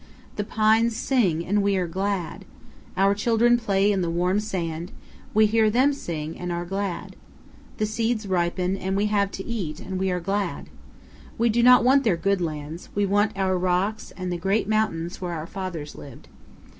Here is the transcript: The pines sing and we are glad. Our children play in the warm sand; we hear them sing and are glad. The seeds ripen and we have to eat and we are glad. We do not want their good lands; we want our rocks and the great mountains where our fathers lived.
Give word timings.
The 0.35 0.43
pines 0.43 0.95
sing 0.97 1.45
and 1.45 1.61
we 1.61 1.75
are 1.77 1.85
glad. 1.85 2.45
Our 2.97 3.13
children 3.13 3.55
play 3.59 3.91
in 3.91 4.01
the 4.01 4.09
warm 4.09 4.39
sand; 4.39 4.91
we 5.31 5.45
hear 5.45 5.69
them 5.69 5.93
sing 5.93 6.39
and 6.39 6.51
are 6.51 6.65
glad. 6.65 7.15
The 7.77 7.85
seeds 7.85 8.25
ripen 8.25 8.75
and 8.77 8.97
we 8.97 9.05
have 9.05 9.29
to 9.33 9.45
eat 9.45 9.79
and 9.79 9.99
we 9.99 10.09
are 10.09 10.19
glad. 10.19 10.71
We 11.37 11.49
do 11.49 11.61
not 11.61 11.83
want 11.83 12.03
their 12.03 12.17
good 12.17 12.41
lands; 12.41 12.89
we 12.95 13.05
want 13.05 13.37
our 13.37 13.55
rocks 13.55 14.09
and 14.17 14.31
the 14.31 14.37
great 14.37 14.67
mountains 14.67 15.21
where 15.21 15.33
our 15.33 15.45
fathers 15.45 15.93
lived. 15.95 16.29